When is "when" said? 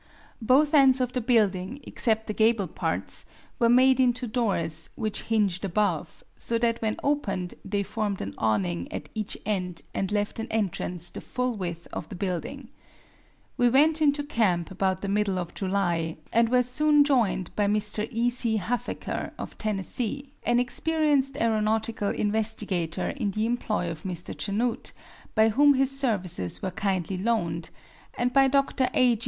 6.81-6.97